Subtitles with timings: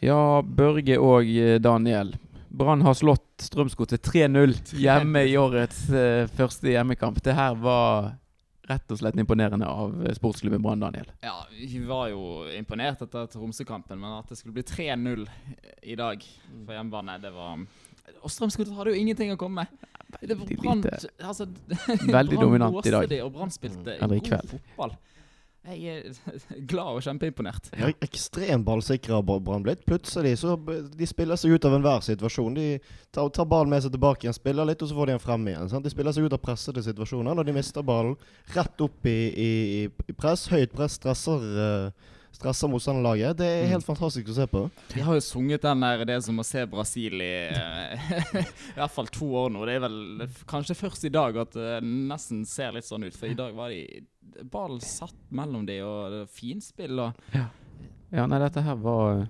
[0.00, 2.14] Ja, Børge og eh, Daniel.
[2.48, 7.20] Brann har slått Strømsgodset 3-0 hjemme i årets uh, første hjemmekamp.
[7.22, 8.14] Det her var
[8.68, 11.10] rett og slett imponerende av eh, sportsklubben Brann, Daniel.
[11.24, 15.26] Ja, vi var jo imponert etter Tromsø-kampen, men at det skulle bli 3-0
[15.82, 17.62] i dag for hjemmebane, det var
[18.22, 19.86] Og Strømsgodset hadde jo ingenting å komme med.
[20.22, 20.84] Det var Veldig Brann
[21.28, 21.46] altså,
[22.18, 23.08] Veldig dominant i dag.
[23.10, 24.08] de, og Brann spilte mm.
[24.14, 24.54] god kveld.
[24.56, 24.96] fotball.
[25.68, 27.70] Jeg er glad og kjempeimponert.
[27.76, 27.90] Ja.
[28.04, 29.84] Ekstremt ballsikre har Brann blitt.
[29.88, 32.56] Plutselig så de spiller seg ut av enhver situasjon.
[32.56, 32.68] De
[33.14, 35.48] tar, tar ballen med seg tilbake igjen, spiller litt, og så får de den frem
[35.50, 35.72] igjen.
[35.72, 35.86] Sant?
[35.86, 38.16] De spiller seg ut av pressede situasjoner når de mister ballen.
[38.54, 39.50] Rett opp i, i,
[39.88, 40.48] i press.
[40.52, 43.38] Høyt press stresser, uh, stresser motstanderlaget.
[43.40, 44.64] Det er helt fantastisk å se på.
[44.94, 48.12] De har jo sunget den der 'Det er som å se Brasil' i eh,
[48.76, 49.66] i hvert fall to år nå.
[49.66, 53.16] Det er vel kanskje først i dag at det nesten ser litt sånn ut.
[53.16, 54.06] For i dag var de
[54.50, 59.26] Ballen satt mellom de, og finspill og Ja, nei, dette her var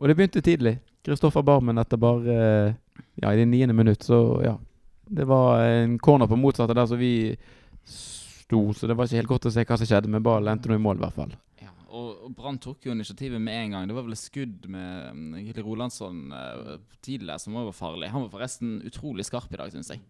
[0.00, 0.78] Og det begynte tidlig.
[1.04, 2.74] Kristoffer Barmen etter bare eh,
[3.22, 4.56] Ja, i det niende minutt, så ja.
[5.10, 7.34] Det var en corner på motsatte der, så vi
[7.82, 10.70] sto, så det var ikke helt godt å se hva som skjedde, men ballen endte
[10.70, 11.32] nå i mål, i hvert fall.
[11.62, 13.88] Ja, og, og Brann tok jo initiativet med en gang.
[13.90, 15.34] Det var vel et skudd med um,
[15.66, 18.12] Rolandsson uh, tidligere som også var farlig.
[18.14, 20.04] Han var forresten utrolig skarp i dag, syns jeg.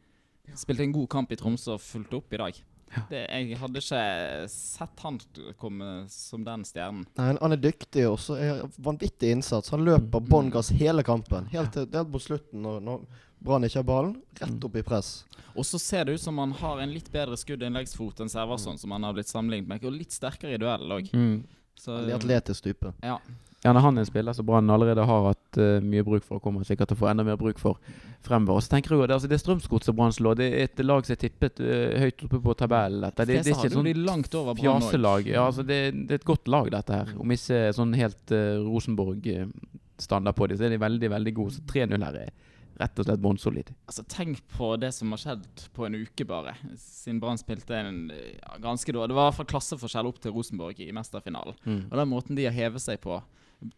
[0.61, 2.61] Spilte en god kamp i Tromsø og fulgte opp i dag.
[3.11, 4.03] Det, jeg hadde ikke
[4.51, 5.19] sett han
[5.61, 7.05] komme som den stjernen.
[7.19, 8.37] Nei, han- er dyktig også.
[8.37, 9.71] er Vanvittig innsats.
[9.71, 11.47] Han løper bånn gass hele kampen.
[11.53, 13.05] Helt, til, helt mot slutten, når, når
[13.41, 14.17] Brann ikke har ballen.
[14.41, 15.13] Rett opp i press.
[15.55, 18.79] Og så ser det ut som han har en litt bedre skudd-innleggsfot enn mm.
[18.79, 19.85] som han har blitt sammenlignet med.
[19.85, 21.09] Og litt sterkere i duell òg.
[21.15, 21.47] Mm.
[21.79, 22.93] Så Veldig atletisk type.
[23.03, 23.21] ja.
[23.61, 26.39] Ja, når han er en spiller som Brann allerede har hatt eh, mye bruk for,
[26.39, 27.81] og kommer sikkert til å få enda mer bruk for
[28.27, 28.61] fremover.
[28.61, 30.39] Og så tenker jeg jo, det, altså, det Strømsgodset Brann slår.
[30.41, 33.07] Det er et lag som er tippet uh, høyt oppe på tabellen.
[33.07, 33.27] Dette.
[33.27, 35.33] Det, det er ikke et sånn fjaselag.
[35.33, 37.17] Ja, altså, det, det er et godt lag, dette her.
[37.21, 41.57] Om ikke sånn helt uh, Rosenborg-standard på dem, så er de veldig, veldig gode.
[41.59, 42.33] Så 3-0 her er
[42.81, 43.73] rett og slett bunnsolid.
[43.91, 46.55] Altså, tenk på det som har skjedd på en uke, bare.
[46.81, 50.35] Siden Brann spilte en ja, ganske dårlig Det var i hvert fall klasseforskjell opp til
[50.37, 51.59] Rosenborg i mesterfinalen.
[51.91, 53.21] Og den måten de har hevet seg på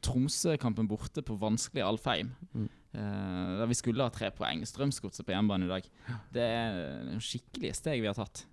[0.04, 2.32] Tromsø-kampen borte på vanskelig Alfheim.
[2.52, 2.70] Mm.
[2.92, 4.62] Uh, der vi skulle ha tre poeng.
[4.68, 5.86] Strømsgodset på hjemmebane i dag.
[6.34, 8.46] Det er noen skikkelig steg vi har tatt.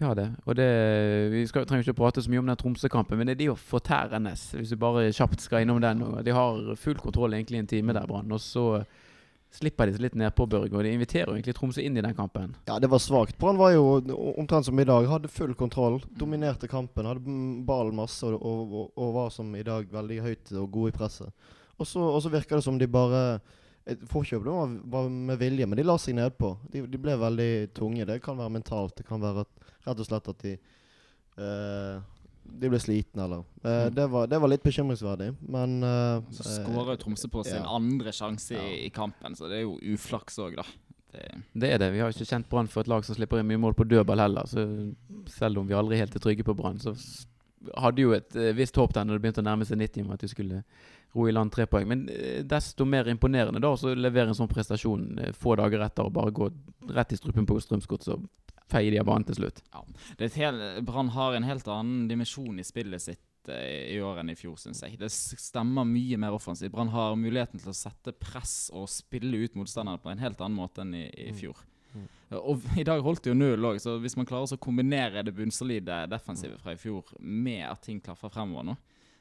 [0.00, 0.30] Ja, det.
[0.48, 0.66] Og det,
[1.28, 3.48] vi skal, trenger ikke å prate så mye om den Tromsø-kampen, men det er de
[3.50, 6.00] jo fortærende, hvis vi bare kjapt skal innom den.
[6.24, 8.32] De har full kontroll egentlig en time der, Brann.
[8.32, 8.64] Og så
[9.54, 10.74] slipper de seg litt nedpå, Børge.
[10.76, 12.54] Og de inviterer jo egentlig Tromsø inn i den kampen.
[12.68, 13.38] Ja, det var svakt.
[13.40, 14.00] Brann var jo
[14.38, 15.08] omtrent som i dag.
[15.10, 15.98] Hadde full kontroll.
[16.18, 17.08] Dominerte kampen.
[17.10, 20.96] Hadde ballen masse og, og, og, var som i dag veldig høyt og gode i
[21.00, 21.48] presset.
[21.80, 23.40] Og så, virker det som de bare
[23.88, 26.52] et Forkjøpet var, var med vilje, men de la seg nedpå.
[26.70, 28.06] De, de ble veldig tunge.
[28.06, 28.94] Det kan være mentalt.
[29.00, 32.02] Det kan være at, rett og slett at de eh,
[32.60, 33.94] De ble slitne, eller eh, Mm.
[33.94, 37.60] det, var, det var litt bekymringsverdig, men eh, Så eh, skårer jo Tromsø på sin
[37.62, 37.66] ja.
[37.76, 40.64] andre sjanse i, i kampen, så det er jo uflaks òg, da.
[41.12, 41.24] Det,
[41.54, 41.92] Det er det.
[41.92, 44.20] Vi har ikke kjent Brann for et lag som slipper inn mye mål på dødball
[44.22, 44.46] heller.
[44.46, 44.62] Så
[45.26, 46.94] selv om vi aldri helt er trygge på Brann, så
[47.76, 50.12] hadde jo et eh, visst håp der når det begynte å nærme seg 90 om
[50.14, 50.62] at vi skulle
[51.14, 51.88] ro i land tre poeng.
[51.90, 56.06] Men eh, desto mer imponerende da å levere en sånn prestasjon eh, få dager etter
[56.06, 56.48] og bare gå
[56.94, 59.62] rett i strupen på Strømsgodset og feie de av banen til slutt.
[60.38, 64.38] hel, Brann har en helt annen dimensjon i spillet sitt eh, i år enn i
[64.38, 64.98] fjor, syns jeg.
[65.00, 66.72] Det stemmer mye mer offensivt.
[66.74, 70.58] Brann har muligheten til å sette press og spille ut motstanderne på en helt annen
[70.58, 71.64] måte enn i, i fjor.
[71.94, 72.06] Mm.
[72.38, 75.34] Og i dag holdt det jo null òg, så hvis man klarer å kombinere det
[75.34, 78.76] bunnsolide defensivet fra i fjor med at ting klaffer fremover nå,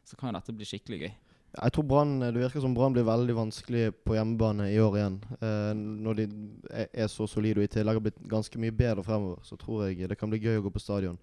[0.06, 1.16] så kan jo dette bli skikkelig gøy.
[1.50, 5.20] Jeg tror Brann, Det virker som Brann blir veldig vanskelig på hjemmebane i år igjen.
[5.42, 6.28] Eh, når de
[6.70, 10.10] er, så solide og i tillegg har blitt ganske mye bedre fremover, så tror jeg
[10.10, 11.18] det kan bli gøy å gå på stadion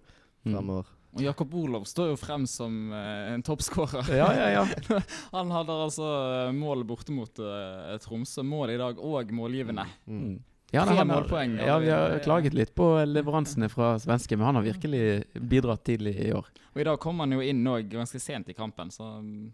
[0.45, 0.53] Mm.
[0.53, 0.85] fremover.
[1.17, 4.11] Og Jakob Olov står jo frem som eh, en toppskårer.
[4.13, 4.99] Ja, ja, ja.
[5.35, 6.05] Han hadde altså
[6.47, 8.43] eh, mål borte mot eh, Tromsø.
[8.45, 9.87] Mål i dag og målgivende.
[10.05, 10.21] Mm.
[10.21, 10.37] Mm.
[10.71, 11.45] Ja, Tre han har-.
[11.63, 16.17] Ja, vi har klaget litt på leveransene fra svenske, men han har virkelig bidratt tidlig
[16.27, 16.49] i år.
[16.75, 19.45] Og i dag kom han jo inn òg ganske sent i kampen, så mm,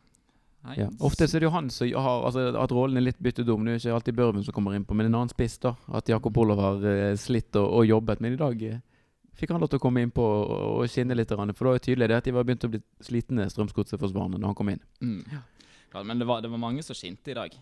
[0.78, 0.88] Ja.
[1.04, 3.66] Ofte så er det jo han som har altså, At rollen er litt byttet om.
[3.66, 5.58] Det er jo ikke alltid Børven som kommer inn på, men en annen spiss.
[5.60, 8.24] da At Jakob Olav har eh, slitt og, og jobbet.
[8.24, 8.80] Men i dag eh,
[9.36, 11.34] fikk han lov til å komme innpå og, og skinne litt.
[11.34, 14.54] For da er det tydelig det at de var begynt å bli slitne, Strømsgodset-forsvarerne, når
[14.54, 14.84] han kom inn.
[15.04, 15.20] Mm.
[15.34, 15.44] Ja,
[16.02, 17.54] men det var, det var mange som skinte i dag.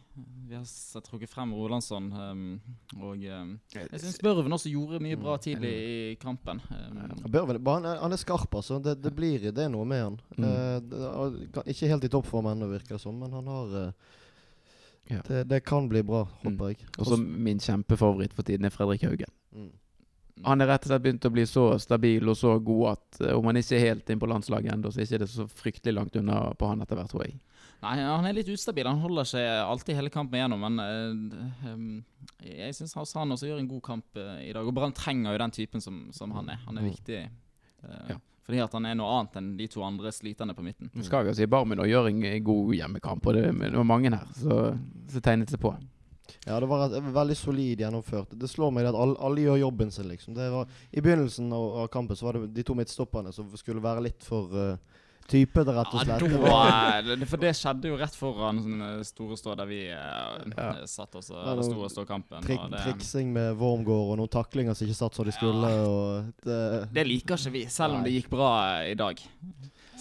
[0.47, 2.05] Vi har s- trukket frem Rolandsson.
[2.15, 2.61] Um,
[3.01, 6.61] og um, jeg syns Børven også gjorde mye bra tidlig i kampen.
[6.71, 8.79] Um, Børven, han, er, han er skarp, altså.
[8.79, 10.17] Det, det blir det er noe med han.
[10.37, 10.47] Mm.
[10.47, 13.91] Eh, kan- ikke helt i toppform ennå, virker det som, men han har uh,
[15.11, 15.19] Ja.
[15.27, 16.53] det, det kan bli bra, Mm.
[16.55, 16.85] håper jeg.
[16.99, 19.33] Og så min kjempefavoritt for tiden er Fredrik Haugen.
[19.51, 19.71] Mm.
[20.45, 23.33] Han er rett og slett begynt å bli så stabil og så god at eh,
[23.37, 25.93] om han ikke er helt inn på landslaget ennå, så er det ikke så fryktelig
[25.97, 27.37] langt unna på han etter hvert, tror jeg.
[27.81, 28.85] Nei, han er litt ustabil.
[28.85, 30.61] Han holder seg alltid hele kampen igjennom.
[30.61, 31.85] Men uh, em,
[32.45, 34.67] jeg syns han også gjør en god kamp uh, i dag.
[34.69, 36.59] Og Brann trenger jo den typen som, som han er.
[36.67, 36.91] Han er Mm.
[36.91, 37.23] viktig.
[37.81, 38.19] Uh, Ja.
[38.45, 40.89] Fordi at han er noe annet enn de to andre sliterne på midten.
[40.89, 44.09] Skager skal vi jo si Barmen og gjør en god hjemmekamp, og det, er mange
[44.09, 44.57] her så,
[45.13, 45.71] så tegnet seg på.
[46.45, 48.33] Ja, det var et, veldig solid gjennomført.
[48.39, 50.33] Det slår meg at alle, alle gjør jobben sin, liksom.
[50.37, 53.81] Det var, I begynnelsen av, av kampen så var det de to midtstopperne som skulle
[53.83, 54.75] være litt for uh,
[55.31, 56.19] typete, rett og Ja, slett.
[56.19, 59.65] da, Det eh, det- for det skjedde jo rett foran sånn, eh, Store Stå, der
[59.69, 60.85] vi eh, Ja.
[60.85, 62.41] satt oss Ja, og det sto var stå kampen.
[62.43, 65.71] Trik, det, triksing med Wormgård og noen taklinger som ikke satt som de skulle.
[65.87, 69.21] Og det, det liker ikke vi, selv om det gikk bra i dag.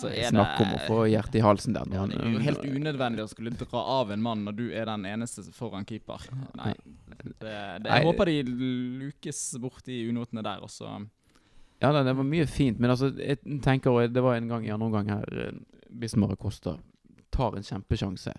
[0.00, 1.88] Så er Snakk om å få hjertet i halsen der.
[1.92, 4.88] ja, Det er jo helt unødvendig å skulle dra av en mann når du er
[4.88, 6.24] den eneste foran keeper.
[6.58, 6.74] Nei.
[7.20, 8.36] Det, det, jeg håper de
[9.04, 11.00] lukes bort de unotene der, også.
[11.80, 14.88] Ja, det, var mye fint, men altså, jeg tenker det var en gang i andre
[14.88, 15.52] omgang her
[15.90, 16.76] Bismar Costa
[17.32, 18.34] tar en kjempesjanse.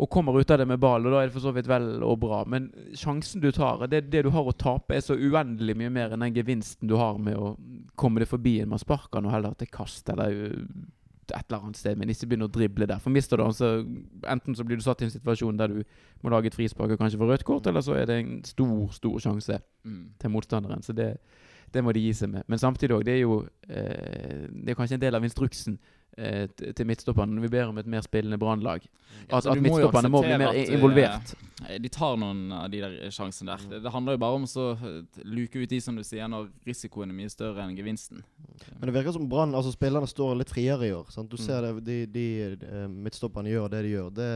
[0.00, 2.02] Og kommer ut av det med ball, og da er det for så vidt vel
[2.02, 2.42] og bra.
[2.48, 6.14] Men sjansen du tar, det, det du har å tape, er så uendelig mye mer
[6.14, 7.52] enn den gevinsten du har med å
[7.98, 8.72] komme det forbi en.
[8.72, 10.90] Man sparker noe heller til kast eller uh,
[11.32, 13.00] et eller annet sted, men ikke begynner å drible der.
[13.02, 13.70] For mister du han, så
[14.28, 15.80] enten så blir du satt i en situasjon der du
[16.24, 18.74] må lage et frispark og kanskje få rødt kort, eller så er det en stor,
[18.96, 20.04] stor sjanse mm.
[20.20, 20.82] til motstanderen.
[20.84, 21.14] Så det,
[21.72, 22.46] det må de gi seg med.
[22.50, 25.78] Men samtidig òg, det er jo eh, Det er kanskje en del av instruksen
[26.76, 28.84] til midtstopperne når vi ber om et mer spillende brannlag.
[29.30, 31.32] Ja, At, at må midtstopperne må bli mer at, eh, involvert.
[31.80, 33.64] De tar noen av de der sjansene der.
[33.70, 36.50] Det, det handler jo bare om å eh, luke ut de, som du sier, når
[36.66, 38.22] risikoen er mye større enn gevinsten.
[38.78, 41.06] men det virker som Brann altså Spillerne står litt friere i år.
[41.10, 41.30] Sant?
[41.30, 41.46] Du Mm.
[41.46, 42.26] ser det, de, de
[42.66, 44.10] eh, midtstopperne gjør det de gjør.
[44.12, 44.30] Det,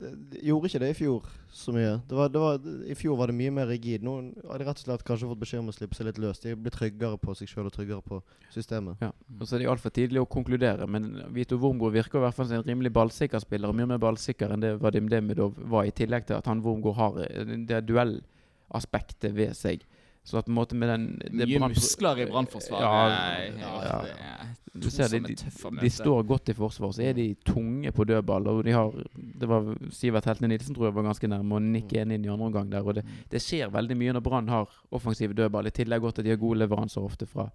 [0.00, 1.94] det, gjorde ikke det i fjor så mye.
[2.08, 4.04] Det var, det var, I fjor var det mye mer rigid.
[4.06, 4.14] Nå
[4.48, 6.40] har de rett og slett kanskje fått beskjed om å slippe seg litt løs.
[6.42, 8.20] De blir tryggere på seg sjøl og tryggere på
[8.54, 9.02] systemet.
[9.04, 12.38] Ja, Og så er det altfor tidlig å konkludere, men Vito Wormgård virker i hvert
[12.38, 13.72] fall som en rimelig ballsikker spiller.
[13.72, 16.98] og Mye mer ballsikker enn det Vadim Demidov var, i tillegg til at han Wormgård
[16.98, 19.86] har eh, det duellaspektet ved seg.
[20.28, 21.04] Så at på en måte med den
[21.48, 22.84] Mye muskler i brannforsvaret.
[22.84, 24.46] Ja, Ja, ja.
[24.78, 25.34] Du ser er de,
[25.80, 28.46] de står godt i forsvar, så er de tunge på dødball.
[28.52, 32.02] Og de har Det var Sivert Heltene Nilsen tror jeg var ganske nærme å nikke
[32.02, 32.84] en inn i andre omgang der.
[32.86, 35.66] Og det, det skjer veldig mye når Brann har offensiv dødball.
[35.66, 37.48] I tillegg godt at de har gode leveranser ofte fra,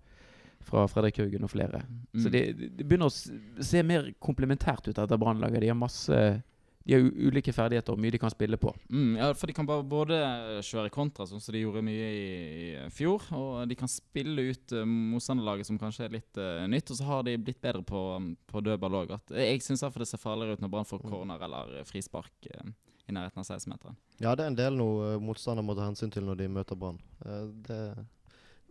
[0.65, 1.83] fra Fredrik Haugen og flere.
[2.17, 2.31] Så Mm.
[2.33, 2.43] det,
[2.77, 5.61] de begynner å se mer komplementært ut etter Brannlaget.
[5.61, 6.19] De har masse
[6.83, 8.73] De har u- ulike ferdigheter og mye de kan spille på.
[8.91, 10.17] Mm, ja, for de kan bare både
[10.67, 12.23] kjøre kontra, sånn som de gjorde mye i,
[12.83, 16.91] i fjor, og de kan spille ut uh, motstanderlaget, som kanskje er litt uh, nytt.
[16.91, 18.01] Og så har de blitt bedre på,
[18.51, 19.15] på dødball òg.
[19.31, 22.73] Jeg syns det ser farligere ut når Brann får corner eller eh, frispark uh,
[23.07, 23.95] i nærheten av 16-meteren.
[24.19, 26.99] Ja, det er en del noe motstander må ta hensyn til når de møter Brann.
[27.25, 27.79] Eh, det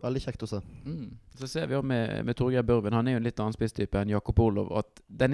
[0.03, 0.59] veldig kjekt å se.
[0.85, 1.09] Mm.
[1.39, 3.99] Så ser vi også med, med Torgeir Børven, han er jo en litt annen spisstype
[3.99, 4.71] enn Jakob Olov.
[4.79, 5.33] At er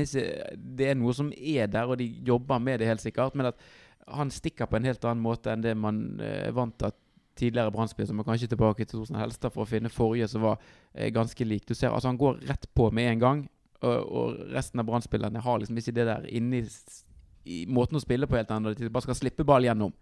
[0.56, 3.38] det er noe som er der, og de jobber med det helt sikkert.
[3.38, 3.62] Men at
[4.10, 6.95] han stikker på en helt annen måte enn det man eh, er vant til
[7.39, 8.16] tidligere brannspillere.
[8.16, 10.57] Man kan ikke tilbake til Thorsen Helstad for å finne forrige som var
[10.94, 11.68] eh, ganske lik.
[11.68, 13.45] Du ser, altså Han går rett på med en gang,
[13.80, 16.66] og, og resten av brannspillerne har liksom ikke det der inni
[17.44, 18.74] i måten å spille på helt ennå.
[18.75, 19.94] De bare skal slippe ball gjennom.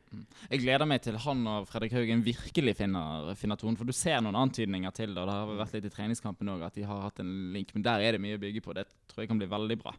[0.50, 3.78] Jeg gleder meg til han og Fredrik Haugen virkelig finner, finner tonen.
[3.80, 6.66] For du ser noen antydninger til det, og det har vært litt i treningskampen òg,
[6.68, 7.74] at de har hatt en link.
[7.75, 8.75] Men der er det mye å bygge på.
[8.78, 9.95] Det tror jeg kan bli veldig bra.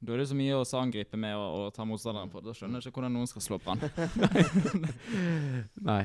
[0.00, 2.40] Da er det så mye å angripe med og, og ta motstanderen på.
[2.44, 3.84] Da skjønner jeg ikke hvordan noen skal slå Brann.
[5.90, 6.04] Nei.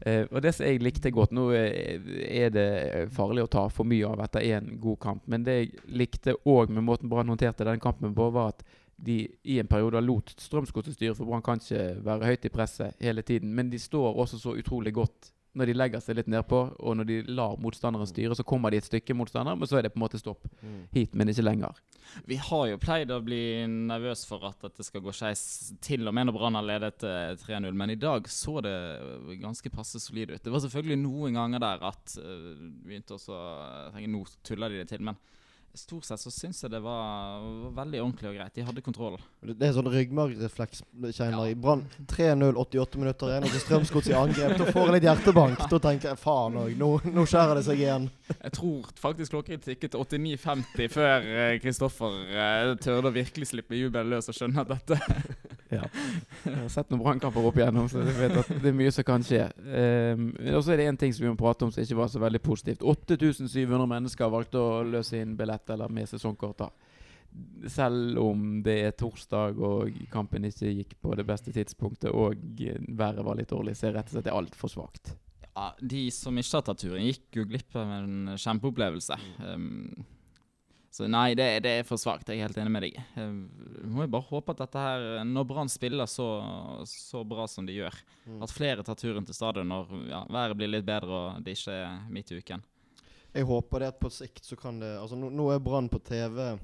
[0.00, 2.66] Eh, og det som jeg likte godt Nå eh, er det
[3.14, 6.72] farlig å ta for mye av etter én god kamp, men det jeg likte òg
[6.74, 8.64] med måten Brann håndterte den kampen på, var at
[8.96, 13.00] de i en periode lot Strømsgodset styre, for Brann kan ikke være høyt i presset
[13.02, 13.54] hele tiden.
[13.54, 17.06] Men de står også så utrolig godt når de legger seg litt nedpå, og når
[17.06, 20.00] de lar motstanderen styre, så kommer de et stykke motstander, men så er det på
[20.00, 20.48] en måte stopp
[20.94, 21.78] hit, men ikke lenger.
[22.26, 25.44] Vi har jo pleid å bli nervøs for at dette skal gå skeis,
[25.84, 28.74] til og med når Brann har ledet eh, 3-0, men i dag så det
[29.44, 30.42] ganske passe solid ut.
[30.42, 33.38] Det var selvfølgelig noen ganger der at vi begynte også
[33.94, 35.22] tenke nå tuller de det til, men
[35.78, 38.54] stort sett så syns jeg det var, var veldig ordentlig og greit.
[38.54, 39.16] De hadde kontroll.
[39.42, 40.82] Det det er sånn ryggmargrefleks
[41.16, 41.54] kjenner Ja.
[41.56, 41.84] Brann.
[42.10, 44.56] 3-0, 88 minutter igjen, og Strømsgods i angrep.
[44.60, 45.64] Da får jeg litt hjertebank.
[45.70, 48.10] Da tenker jeg faen òg, nå, nå skjærer det seg igjen.
[48.34, 54.12] Jeg tror faktisk klokken tikket 89.50 før eh, Kristoffer uh, tørde å virkelig slippe jubelen
[54.14, 55.00] løs og skjønne at dette
[55.74, 59.06] Jeg har sett noen brannkamper opp igjennom, så jeg vet at det er mye som
[59.08, 59.46] kan skje.
[59.64, 62.10] Um, og så er det én ting som vi må prate om som ikke var
[62.12, 62.84] så veldig positivt.
[62.84, 66.58] 8700 mennesker valgte å løse inn billett eller med sesongkort.
[66.58, 66.70] da.
[67.68, 72.38] Selv om det er torsdag og kampen ikke gikk på det beste tidspunktet og
[72.88, 75.14] været var litt dårlig, så er rett og slett det altfor svakt.
[75.54, 79.18] Ja, de som ikke har tatt turen, gikk jo glipp av en kjempeopplevelse.
[79.46, 80.04] Um,
[80.94, 82.28] så nei, det, det, er for svakt.
[82.30, 82.98] Jeg er helt enig med deg.
[83.18, 86.26] Jeg må jo bare håpe at dette her, når Brann spiller så,
[86.86, 87.96] så, bra som de gjør,
[88.28, 88.36] mm.
[88.46, 91.74] at flere tar turen til stadion når ja, været blir litt bedre og det ikke
[91.80, 92.62] er midt i uken.
[93.34, 95.98] Jeg håper det at på sikt så kan det Altså Nå, nå er Brann på
[96.04, 96.54] TV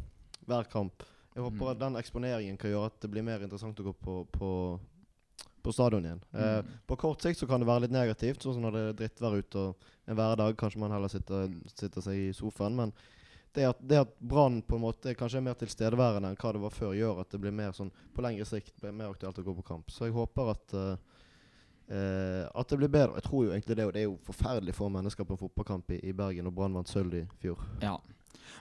[0.46, 1.02] hver kamp.
[1.34, 1.70] Jeg håper mm.
[1.72, 4.50] at den eksponeringen kan gjøre at det blir mer interessant å gå på, på,
[5.62, 6.22] på stadion igjen.
[6.32, 6.58] Eh, mm.
[6.58, 8.98] Eh, på kort sikt så kan det være litt negativt, sånn som når det er
[9.02, 10.56] drittvær ute og en hverdag.
[10.58, 12.78] Kanskje man heller sitter, sitter seg i sofaen.
[12.78, 12.94] Men
[13.54, 16.64] det at, det at Brann på en måte kanskje er mer tilstedeværende enn hva det
[16.64, 19.46] var før, gjør at det blir mer sånn på lengre sikt blir mer aktuelt å
[19.46, 19.90] gå på kamp.
[19.90, 21.19] Så jeg håper at uh,
[21.90, 23.18] uh, at det blir bedre.
[23.18, 25.92] Jeg tror jo egentlig det, og det er jo forferdelig få mennesker på en fotballkamp
[25.96, 27.60] i, i Bergen, og Brann vant sølv i fjor.
[27.84, 27.98] Ja.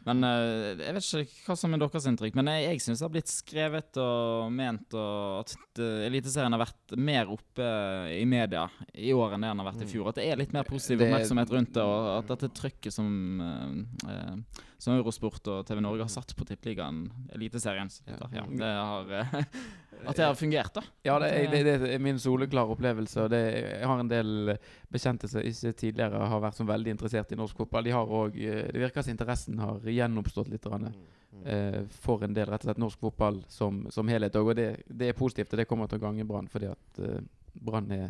[0.07, 3.07] Men uh, jeg vet ikke hva som er deres inntrykk, men jeg, jeg syns det
[3.07, 7.67] har blitt skrevet og ment og at uh, Eliteserien har vært mer oppe
[8.15, 9.91] i media i år enn det den har vært i mm.
[9.91, 10.11] fjor.
[10.11, 13.11] At det er litt mer positiv oppmerksomhet rundt det, og at dette trykket som,
[13.43, 19.13] uh, som Eurosport og TV Norge har satt på Tippeligaen, Eliteserien, ja, det har
[20.07, 20.83] At det har fungert, da.
[21.03, 23.25] Ja, det er, det, det er min soleklare opplevelse.
[23.25, 24.53] Og det, jeg har en del
[24.91, 27.87] bekjente som ikke tidligere har vært så veldig interessert i norsk fotball.
[27.87, 31.43] De har også, eh, Det virker som interessen har gjenoppstått litt mm, mm.
[31.45, 34.35] Eh, for en del rett og slett norsk fotball som, som helhet.
[34.35, 37.19] Og det, det, er positivt, og det kommer til å gange Brann, fordi at eh,
[37.53, 38.09] Brann er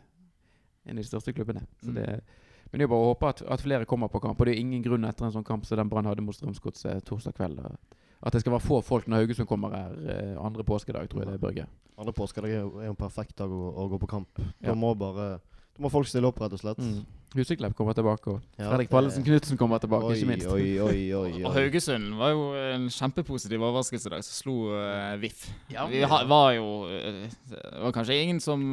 [0.85, 1.65] en av de største klubbene.
[1.81, 2.37] Så det mm.
[2.69, 4.37] men det er bare å håpe at, at, flere kommer på kamp.
[4.37, 7.01] Og det er ingen grunn etter en sånn kamp som den Brann hadde mot Strømsgodset
[7.07, 7.63] torsdag kveld.
[7.65, 11.23] At, at det skal være få folk når Haugesund kommer her eh, andre påskedag, tror
[11.23, 11.67] jeg det er, Børge.
[11.99, 14.41] Andre påskedag er jo en perfekt dag å, å gå på kamp.
[14.63, 16.81] Da må bare Da må folk stille opp, rett og slett.
[16.83, 17.05] Mm.
[17.37, 20.47] Huseklepp kommer tilbake, og Fredrik Pallesen Knutsen kommer tilbake, oi, ikke minst.
[20.49, 25.13] Oi, oi, oi, og Haugesund var jo en kjempepositiv overraskelse i dag, som slo uh,
[25.21, 25.45] VIF.
[25.69, 27.21] Ja, vi ha, var jo uh,
[27.51, 28.65] Det var kanskje ingen som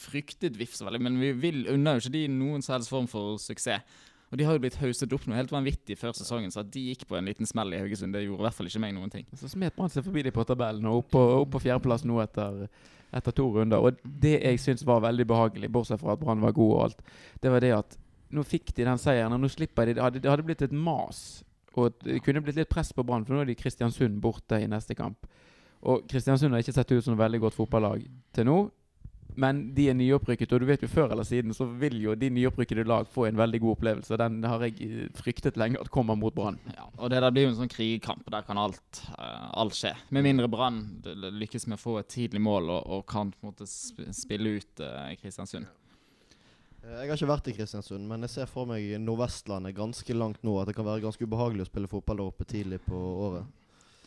[0.00, 3.10] fryktet VIF så veldig, men vi vil unner jo ikke de noen som helst form
[3.12, 3.84] for suksess.
[4.28, 6.82] Og de har jo blitt haustet opp noe helt vanvittig før sesongen, så at de
[6.90, 9.12] gikk på en liten smell i Haugesund, det gjorde i hvert fall ikke meg noen
[9.12, 9.24] ting.
[9.32, 12.20] Så smet Brann seg forbi de på tabellen og opp på, opp på fjerdeplass nå
[12.20, 12.66] etter,
[13.08, 13.80] etter, to runder.
[13.80, 17.02] Og det jeg syns var veldig behagelig, bortsett fra at Brann var god og alt,
[17.40, 17.98] det var det at
[18.36, 21.42] nå fikk de den seieren, og nå slipper de Det det hadde blitt et mas.
[21.78, 24.68] Og det kunne blitt litt press på Brann, for nå er de Kristiansund borte i
[24.68, 25.24] neste kamp.
[25.88, 28.04] Og Kristiansund har ikke sett ut som et veldig godt fotballag
[28.34, 28.58] til nå.
[29.38, 32.30] Men de er nyopprykket, og du vet jo før eller siden så vil jo de
[32.34, 34.18] nyopprykkede lag få en veldig god opplevelse.
[34.18, 36.58] Den har jeg eh, fryktet lenge at kommer mot Brann.
[36.74, 38.26] Ja, og det der blir jo en sånn krigkamp.
[38.34, 39.92] Der kan alt, uh, alt skje.
[40.14, 43.52] Med mindre Brann lykkes med å få et tidlig mål og, og kan på en
[43.52, 45.70] måte spille ut uh, Kristiansund.
[46.88, 50.56] Jeg har ikke vært i Kristiansund, men jeg ser for meg Nordvestlandet ganske langt nå.
[50.58, 53.46] At det kan være ganske ubehagelig å spille fotball der oppe tidlig på året.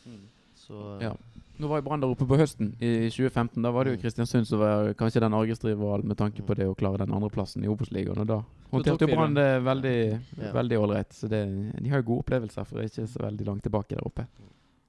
[0.04, 0.24] Mm.
[0.58, 1.12] Så, ja.
[1.60, 3.60] Nå var jo Brann der oppe på høsten i 2015.
[3.62, 4.02] Da var det jo mm.
[4.02, 7.70] Kristiansund som var kanskje den Arges-rivalen med tanke på det å klare den andreplassen i
[7.70, 8.24] Obos-ligaen.
[8.24, 8.40] Og da
[8.72, 9.96] håndterte jo Brann det veldig
[10.56, 11.12] veldig ålreit.
[11.14, 11.44] Så det,
[11.76, 14.26] de har jo gode opplevelser for ikke så veldig langt tilbake der oppe.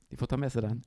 [0.10, 0.84] De får ta med seg den.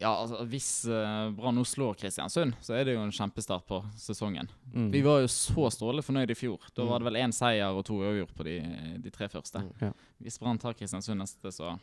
[0.00, 3.82] Ja, altså Hvis uh, Brann nå slår Kristiansund, så er det jo en kjempestart på
[4.00, 4.48] sesongen.
[4.72, 4.88] Mm.
[4.94, 6.64] Vi var jo så strålende fornøyd i fjor.
[6.76, 8.56] Da var det vel én seier og to uavgjort på de,
[9.04, 9.60] de, tre første.
[9.60, 9.74] Mm.
[9.84, 9.90] Ja.
[10.24, 11.74] Hvis Brann tar Kristiansund neste, så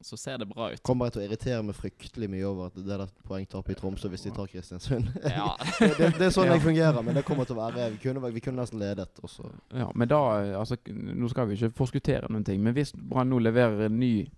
[0.00, 0.82] så ser det bra ut.
[0.86, 4.10] Kommer jeg til å irritere meg fryktelig mye over at det er poengtap i Tromsø
[4.12, 5.08] hvis de tar Kristiansund.
[5.24, 5.50] Ja.
[5.80, 6.56] det, det, det, er sånn ja.
[6.56, 9.10] jeg fungerer, men det kommer til å være Vi kunne, vi kunne nesten ledet.
[9.24, 9.50] Også.
[9.74, 10.20] Ja, men da
[10.60, 14.28] altså, Nå skal vi ikke forskuttere noen ting, men hvis Brann nå leverer en ny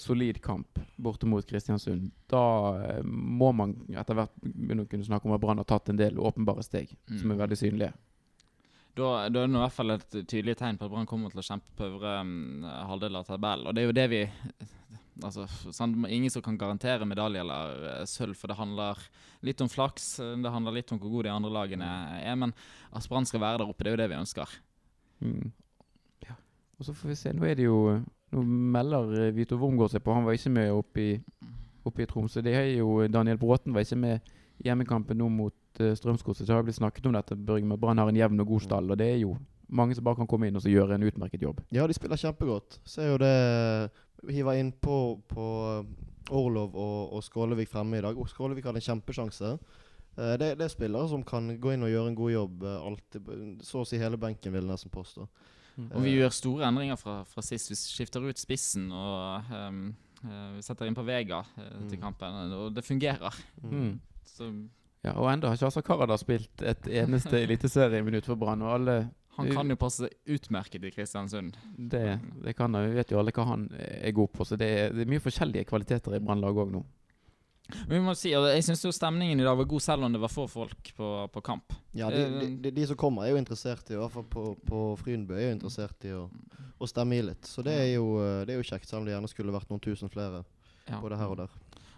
[0.00, 2.44] solid kamp borte mot Kristiansund, da
[2.80, 6.00] eh, må man etter hvert begynne å kunne snakke om at Brann har tatt en
[6.00, 7.18] del åpenbare steg, mm.
[7.18, 7.42] som er mm.
[7.42, 7.92] veldig synlige.
[8.96, 11.42] Da, da, er det i hvert fall et tydelig tegn på at Brann kommer til
[11.42, 13.68] å kjempe på øvre um, halvdel av tabellen.
[13.68, 14.22] Og det er jo det vi
[15.24, 15.46] altså,
[16.08, 18.98] Ingen som kan garantere medalje eller uh, sølv, for det handler
[19.46, 20.16] litt om flaks.
[20.20, 21.88] Det handler litt om hvor gode de andre lagene
[22.20, 22.36] er.
[22.38, 22.54] Men
[22.92, 24.56] at Brann skal være der oppe, det er jo det vi ønsker.
[25.20, 25.52] Mm.
[26.26, 26.36] Ja.
[26.78, 27.32] Og så får vi se.
[27.36, 28.00] Nå er det jo
[28.30, 30.14] Nå melder eh, Vito Wormgård seg på.
[30.14, 31.14] Han var ikke med oppe i,
[31.82, 32.44] oppe i Tromsø.
[32.46, 34.28] Det er jo Daniel Bråten var ikke med
[34.60, 36.46] i hjemmekampen nå mot uh, Strømsgodset.
[36.46, 38.62] Så har det blitt snakket om dette, Børge, at Brann har en jevn og god
[38.68, 38.92] stall.
[38.92, 39.34] Og det er jo
[39.70, 41.62] mange som bare kan komme inn og gjøre en utmerket jobb.
[41.74, 42.78] Ja, de spiller kjempegodt.
[42.86, 43.34] Ser jo det
[44.28, 44.96] hiver inn på,
[45.30, 48.18] på eh, Orlov og, og Skålevik fremme i dag.
[48.18, 49.54] Og Skålevik hadde en kjempesjanse.
[50.18, 52.66] Uh, det, det, er spillere som kan gå inn og gjøre en god jobb.
[52.66, 53.30] Uh, alltid,
[53.66, 55.26] så å si hele benken, vil jeg nesten påstå.
[55.76, 55.88] Mm.
[55.88, 57.70] Og vi gjør store endringer fra, fra sist.
[57.72, 59.84] Vi skifter ut spissen og um,
[60.26, 61.86] uh, vi setter inn på Vega mm.
[61.92, 63.38] til kampen, og det fungerer.
[63.62, 63.94] Mm.
[65.06, 68.66] ja, og enda har ikke Asa Karada spilt et eneste eliteserieminutt for Brann.
[68.66, 68.98] Og alle
[69.36, 71.56] han kan jo passe utmerket i Kristiansund.
[71.76, 72.88] Det, det kan han.
[72.90, 74.44] Vi vet jo alle hva han er god på.
[74.44, 76.82] Så det er, det er mye forskjellige kvaliteter i Brannlaget òg nå.
[77.86, 80.32] Men Vi må si, Jeg syns stemningen i dag var god, selv om det var
[80.32, 81.76] få folk på, på kamp.
[81.94, 84.44] Ja, de, de, de, de som kommer, er jo interessert i, i hvert fall på,
[84.66, 86.24] på Frynbø, er jo interessert i å,
[86.78, 87.46] å stemme i litt.
[87.46, 89.70] Så det er jo, eh, det er jo kjekt, selv om det gjerne skulle vært
[89.70, 90.42] noen tusen flere
[90.88, 90.98] Ja.
[90.98, 91.52] både her og der.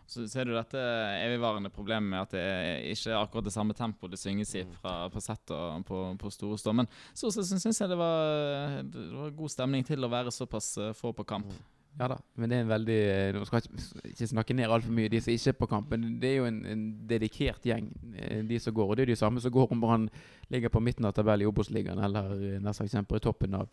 [0.07, 0.79] Så ser du dette
[1.23, 4.65] evigvarende problemet med at det er ikke er akkurat det samme tempo det synges i
[4.65, 4.73] Mm.
[4.81, 6.73] fra, på sett og på, på store stå.
[6.75, 10.93] Men så syns jeg det var, det var god stemning til å være såpass eh,
[10.93, 11.47] få på kamp.
[11.47, 11.63] Mm.
[12.01, 14.95] Ja da, men det er en veldig Nå skal jeg ikke, ikke snakke ned altfor
[14.97, 17.91] mye de som ikke er på kamp, men det er jo en, en dedikert gjeng,
[18.17, 18.89] eh, de som går.
[18.89, 20.09] Og det er de samme som går om Brann
[20.49, 22.33] ligger på midten av tabellen i Obos-ligaen eller
[22.65, 23.69] nesten kjemper i toppen av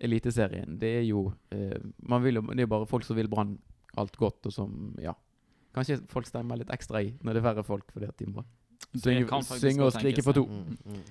[0.00, 0.78] Eliteserien.
[0.80, 1.76] Det er jo eh,
[2.08, 3.58] man vil Det er jo bare folk som vil Brann
[4.00, 5.14] alt godt, og som Ja.
[5.76, 8.44] Kanskje folk stemmer litt ekstra i når det er færre folk, fordi at de må
[8.96, 10.46] synge, synge og skrike for to.
[10.46, 11.02] Mm, mm.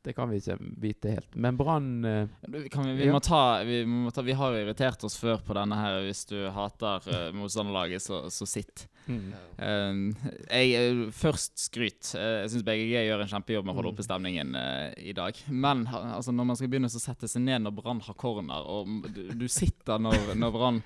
[0.00, 1.34] Det kan vi ikke vite helt.
[1.36, 3.20] Men Brann uh, vi, vi, Ja.
[3.68, 3.82] vi,
[4.24, 5.98] vi har jo irritert oss før på denne her.
[6.06, 8.86] Hvis du hater uh, motstanderlaget, så, så sitt.
[9.06, 9.30] Mm.
[9.60, 12.12] Uh, jeg, eh, først skryt.
[12.14, 15.36] Uh, jeg syns BGG gjør en kjempejobb med å holde oppe stemningen eh, i dag.
[15.48, 19.10] Men altså, når man skal begynne å sette seg ned når Brann har corner, og
[19.12, 20.80] du, du sitter når, når Brann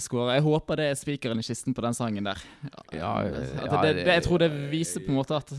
[0.00, 2.42] skårer Jeg håper det er spikeren i kisten på den sangen der.
[2.92, 3.32] Ja, ja,
[3.80, 5.50] det, det, jeg tror det viser på en måte at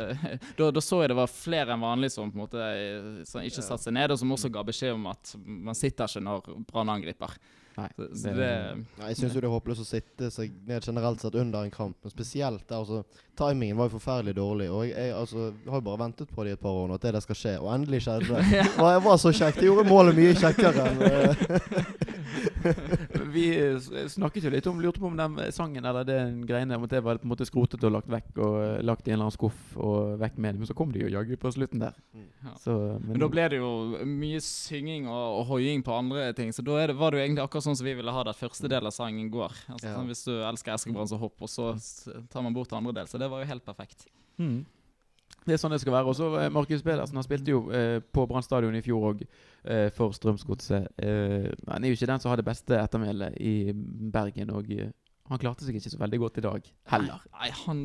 [0.58, 2.68] da, da så jeg det var flere enn vanlig som på en måte
[3.26, 6.22] som ikke satte seg ned, og som også ga beskjed om at man sitter ikke
[6.28, 7.34] når Brann angriper.
[7.76, 8.48] Nei, Så, så det- det,
[8.98, 11.70] Nei, jeg syns jo det er håpløst å sitte seg ned generelt sett under en
[11.72, 11.96] kamp.
[12.02, 13.02] Men spesielt der, altså.
[13.38, 14.66] Timingen var jo forferdelig dårlig.
[14.70, 16.94] Og jeg, jeg altså, har jo bare ventet på det i et par år nå,
[17.00, 17.54] at det der skal skje.
[17.62, 18.42] Og endelig skjedde det.
[18.52, 19.56] Det var, var så kjekt.
[19.62, 20.84] Det gjorde målet mye kjekkere.
[20.84, 20.98] enn,
[23.32, 26.84] Vi eh, snakket jo litt om lurte på om den sangen eller den greiene om
[26.86, 29.16] at det var på en måte skrotet og lagt vekk og eh, lagt i en
[29.18, 30.60] eller annen skuff og vekk med det.
[30.62, 31.96] Men så kom de jo jaggu på slutten der.
[32.44, 32.52] Ja.
[32.60, 33.72] Så, Men da ble det jo
[34.08, 37.24] mye synging og, og hoiing på andre ting, så da er det, var det jo
[37.26, 39.56] egentlig akkurat sånn som vi ville ha det at første del av sangen går.
[39.72, 39.96] Altså, Ja.
[39.96, 41.72] sånn, hvis du elsker Eskebrann, så hopp, og så
[42.32, 43.08] tar man bort andre del.
[43.10, 44.06] Så det var jo helt perfekt.
[44.38, 44.62] Mm.
[45.42, 46.06] Det er sånn det skal være.
[46.12, 49.24] Og så eh, Markus Pedersen han spilte jo eh, på Brann stadion i fjor òg
[49.64, 50.90] eh, for Strømsgodset.
[50.98, 53.72] Men han er jo ikke den som har det beste ettermælet i
[54.12, 54.52] Bergen.
[54.56, 54.92] Og eh,
[55.30, 57.22] han klarte seg ikke så veldig godt i dag heller.
[57.32, 57.82] Nei, han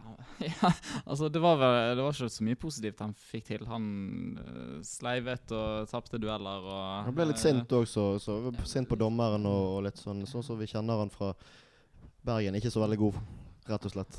[0.46, 0.70] ja,
[1.02, 3.66] Altså, det var vel Det var ikke så mye positivt han fikk til.
[3.68, 3.88] Han
[4.38, 8.98] uh, sleivet og tapte dueller og Han ble litt eh, sint også, så sint på
[9.00, 10.24] dommeren og, og litt sånn.
[10.30, 11.32] Sånn som vi kjenner han fra
[12.26, 12.56] Bergen.
[12.58, 13.18] Ikke så veldig god,
[13.68, 14.18] rett og slett.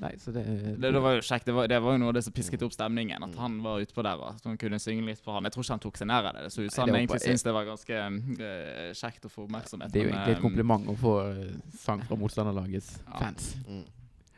[0.00, 0.42] Nei, så det,
[0.80, 1.44] Det, det var jo kjekt.
[1.44, 3.20] Det var, det var jo noe av det som pisket opp stemningen.
[3.20, 3.26] Mm.
[3.28, 5.44] At han var utpå der at han kunne synge litt på han.
[5.44, 6.46] Jeg tror ikke han tok seg nær av det.
[6.54, 9.92] Så Nei, det han var egentlig syntes det var ganske uh, kjekt å få oppmerksomhet.
[9.92, 11.42] det er jo egentlig et eh, kompliment å få eh,
[11.82, 13.18] sang fra motstanderlagets Ja.
[13.18, 13.50] fans.
[13.68, 13.84] Mm.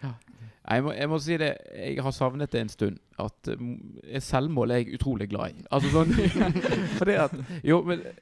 [0.02, 0.14] Nei,
[0.62, 2.98] Jeg må, jeg må si det, jeg har savnet det en stund.
[3.22, 3.62] At uh,
[4.22, 5.64] Selvmål er jeg utrolig glad i.
[5.74, 6.12] Altså sånn
[7.24, 7.34] at,
[7.66, 7.80] Jo,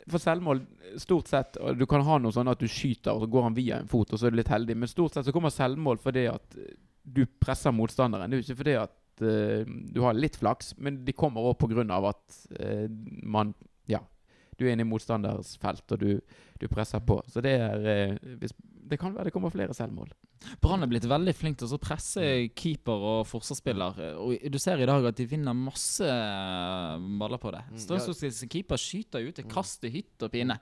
[0.09, 0.63] for selvmål,
[1.01, 3.81] stort sett Du kan ha noe sånn at du skyter, og så går han via
[3.81, 4.79] en fot, og så er du litt heldig.
[4.81, 6.71] Men stort sett så kommer selvmål fordi at uh,
[7.05, 8.31] du presser motstanderen.
[8.31, 11.77] Det er jo ikke fordi at uh, du har litt flaks, men de kommer òg
[11.91, 12.87] av at uh,
[13.23, 13.55] man
[13.91, 14.01] Ja.
[14.57, 16.21] Du er inne i motstanders felt, og du,
[16.61, 17.23] du presser på.
[17.33, 18.53] Så det er uh, hvis,
[18.91, 20.09] Det kan være det kommer flere selvmål.
[20.61, 22.23] Brann er blitt veldig flink til å presse
[22.59, 24.01] keeper og forsvarsspiller.
[24.19, 27.63] Og du ser i dag at de vinner masse eh, baller på det.
[27.69, 27.83] Mm, ja.
[27.85, 29.51] Strømsgodets keeper skyter ut, Mm.
[29.53, 30.57] kaster hytt og pine.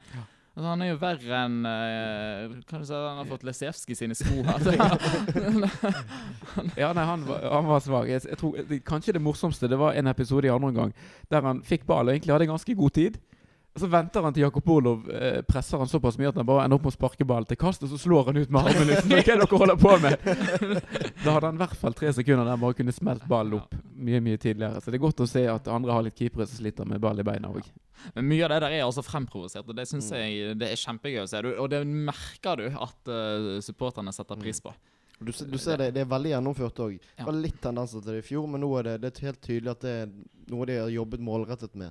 [0.59, 3.95] Altså, han er jo verre enn eh, Kan du si at han har fått Lesijevskij
[4.01, 4.59] sine sko her?
[6.83, 8.09] Ja, nei, han var, han var svak.
[8.11, 10.93] Jeg, jeg tror, kanskje det morsomste det var en episode i andre omgang
[11.31, 13.19] der han fikk ball og egentlig hadde ganske god tid.
[13.77, 16.79] Så venter han til Jakob Olov eh, presser han såpass mye at han bare ender
[16.81, 18.89] opp med å sparke ball til kast, og så slår han ut med armen.
[18.91, 19.13] Liksom.
[19.13, 20.17] Hva er det dere holder på med?
[21.25, 23.75] Da hadde han i hvert fall tre sekunder der han bare kunne smelt ballen opp
[23.99, 24.81] mye mye tidligere.
[24.83, 27.19] Så det er godt å se at andre har litt keepere som sliter med ball
[27.23, 27.67] i beina òg.
[28.15, 30.19] Men mye av det der er altså fremprovosert, og det syns Mm.
[30.19, 31.41] jeg det er kjempegøy å se.
[31.59, 34.43] Og det merker du at uh, supporterne setter Mm.
[34.43, 34.73] pris på.
[35.19, 36.99] Du, du ser det, det er veldig gjennomført òg.
[37.19, 39.41] Det var litt tendenser til det i fjor, men nå er det, det er helt
[39.43, 40.13] tydelig at det er
[40.53, 41.91] noe de har jobbet målrettet med.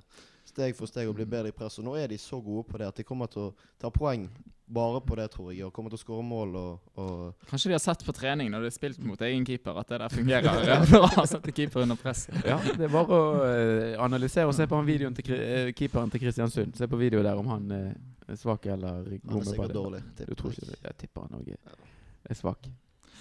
[0.57, 1.77] Steg for steg å bli bedre i press.
[1.77, 4.23] Og nå er de så gode på det at de kommer til å ta poeng
[4.67, 5.61] bare på det, tror jeg.
[5.67, 8.65] Og kommer til å skåre mål og, og Kanskje de har sett på trening når
[8.65, 11.11] de har spilt mot egen keeper, at det der fungerer bra.
[11.21, 12.25] å Sette keeper under press.
[12.41, 16.11] Ja, det er bare å eh, analysere og se på han videoen til eh, keeperen
[16.11, 16.73] til Kristiansund.
[16.79, 17.93] Se på video der om han eh,
[18.27, 20.01] er svak eller Han er sikkert dårlig.
[20.01, 20.27] dårlig.
[20.33, 20.81] Du tror ikke det?
[20.89, 22.67] Jeg tipper han òg er svak.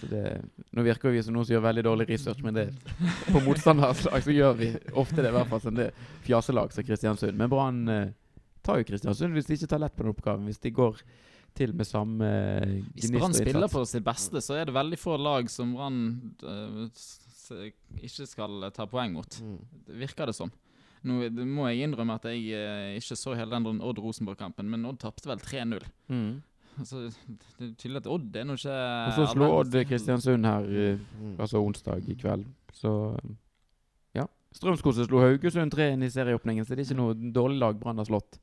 [0.01, 0.23] Det,
[0.77, 2.67] nå virker vi som noen som gjør veldig dårlig research, men det,
[3.31, 5.91] på motstanderslag så gjør vi ofte det, i hvert fall som det
[6.27, 7.39] fjaselag som Kristiansund.
[7.39, 8.11] Men Brann eh,
[8.67, 10.45] tar jo Kristiansund hvis de ikke tar lett på den oppgaven.
[10.51, 11.01] Hvis de går
[11.57, 15.17] til med samme eh, Hvis Brann spiller på sitt beste, så er det veldig få
[15.21, 16.03] lag som Brann
[16.45, 16.85] eh,
[18.05, 19.41] ikke skal ta poeng mot.
[19.41, 19.59] Mm.
[19.89, 20.53] Det virker det som.
[21.07, 25.01] Nå det må jeg innrømme at jeg eh, ikke så hele den Odd-Rosenborg-kampen, men Odd
[25.05, 25.87] tapte vel 3-0.
[26.11, 26.31] Mm.
[26.79, 27.07] Altså,
[27.59, 28.77] det er tydelig at Odd er nå ikke
[29.09, 31.37] Og så slår Odd Kristiansund her eh, Mm.
[31.41, 32.45] altså onsdag i kveld.
[32.77, 32.91] Så
[34.15, 34.27] ja.
[34.53, 38.09] Strømskose slo Haugesund 3-1 i serieåpningen, så det er ikke noe dårlig lag Brann har
[38.09, 38.39] slått.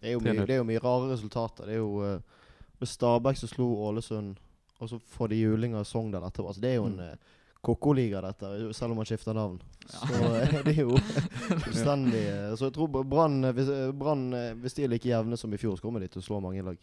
[0.00, 1.66] Det er jo mye, det er jo mye rare resultater.
[1.68, 2.46] Det er jo uh,
[2.80, 4.38] med Stabæk som slo Ålesund,
[4.80, 6.48] og så får de juling av Sogndal etterpå.
[6.50, 7.10] Altså, det er jo en Mm.
[7.12, 9.58] uh, koko-liga, dette, selv om man skifter navn.
[9.84, 10.94] Så eh, det er jo
[11.66, 15.08] fullstendig eh, Så jeg tror Brann, eh, hvis, eh, Brann, eh, hvis de er like
[15.10, 16.78] jevne som i fjor, så kommer de til å slå mange lag.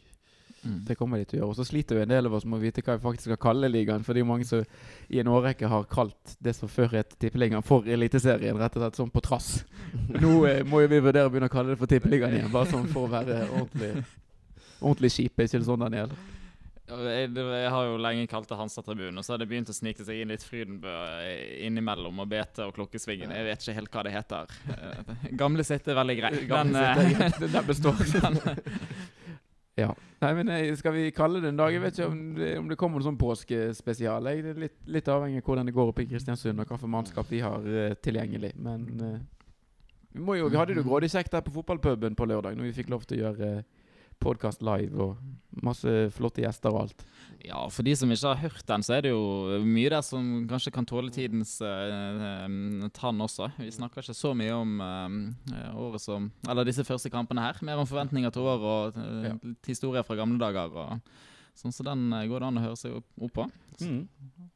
[0.68, 0.78] Mm.
[0.88, 1.50] Det kommer de til å gjøre.
[1.54, 3.42] Og så sliter jo en del av oss med å vite hva vi faktisk skal
[3.48, 4.06] kalle ligaen.
[4.06, 4.64] For det er jo mange som
[5.08, 8.60] i en årrekke har kalt det som før het Tippeligaen, for Eliteserien.
[8.60, 9.52] Rett og slett sånn på trass.
[10.24, 12.54] Nå eh, må jo vi vurdere å begynne å kalle det for Tippeligaen igjen.
[12.54, 13.96] Bare sånn for å være ordentlig
[14.78, 15.40] Ordentlig kjip.
[15.40, 16.12] Er ikke sånn, Daniel?
[16.88, 20.06] Jeg, jeg har jo lenge kalt det Hansa-tribunen, og så har det begynt å snike
[20.08, 23.34] seg inn litt Frydenbø eh, innimellom, og BT og Klokkesvingen.
[23.36, 24.54] Jeg vet ikke helt hva det heter.
[24.72, 26.40] Eh, Gamle sitt er veldig greit.
[26.48, 28.00] Den, eh, sitt, Den består.
[28.24, 28.40] den,
[29.78, 29.92] Ja.
[30.24, 31.72] Nei, men eh, Skal vi kalle det en dag?
[31.74, 34.30] Jeg vet ikke om det, om det kommer noen sånn påskespesial.
[34.32, 37.30] Jeg er litt, litt avhengig av hvordan det går oppe i Kristiansund, og for mannskap
[37.30, 38.56] vi har uh, tilgjengelig.
[38.58, 39.20] Men uh,
[40.16, 42.90] vi, må jo, hadde jo grådig kjekt der på fotballpuben på lørdag, når vi fikk
[42.94, 43.87] lov til å gjøre uh,
[44.24, 45.18] podkast live og
[45.64, 47.06] masse flotte gjester og alt.
[47.46, 50.46] ja, for de som ikke har hørt den, så er det jo mye der som
[50.50, 53.50] kanskje kan tåle tidens eh, tann også.
[53.58, 57.58] Vi snakker ikke så mye om uh, året som Eller disse første kampene her.
[57.66, 59.34] Mer om forventninger til år og uh, Ja.
[59.66, 60.70] historier fra gamle dager.
[60.76, 61.00] og
[61.58, 63.46] Sånn så den går det an å høre seg opp, opp på.
[63.82, 64.04] Mm.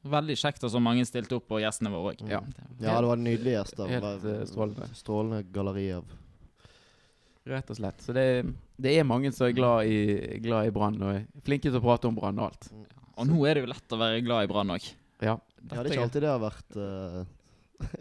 [0.06, 2.22] Veldig kjekt at så mange stilte opp, og gjestene våre òg.
[2.30, 2.44] Ja.
[2.78, 3.90] Ja, det var nydelige gjester.
[3.90, 4.90] Helt, strålende.
[5.00, 6.06] Strålende galleri av
[7.50, 8.02] Rett og slett.
[8.06, 8.26] Så det,
[8.78, 11.84] det er mange som er glad i, glad i Brann, og er flinke til å
[11.84, 12.68] prate om Brann og alt.
[13.18, 14.90] Og nå er det jo lett å være glad i Brann òg.
[15.22, 15.38] Ja.
[15.62, 17.24] Det er ikke alltid det har vært uh,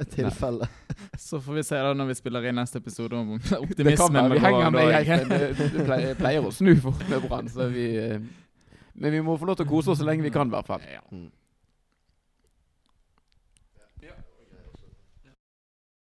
[0.00, 0.68] et tilfelle.
[1.28, 4.20] Så får vi se da når vi spiller inn neste episode om Det kan optimismen.
[4.20, 7.50] være vi henger med det pleier, pleier å snu fort med Brann.
[7.52, 8.20] så vi, eh,
[8.94, 10.68] Men vi må få lov til å kose oss så lenge vi kan, i hvert
[10.68, 10.84] fall.
[10.88, 11.04] Ja.
[11.12, 11.28] Mm.